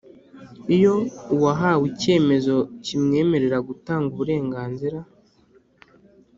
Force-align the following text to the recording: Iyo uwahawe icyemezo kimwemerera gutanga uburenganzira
Iyo 0.75 0.93
uwahawe 1.33 1.83
icyemezo 1.91 2.55
kimwemerera 2.85 3.57
gutanga 3.67 4.07
uburenganzira 4.13 4.99